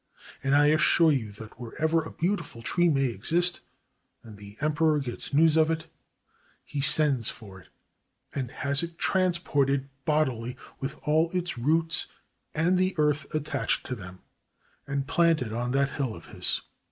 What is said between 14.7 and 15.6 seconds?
and planted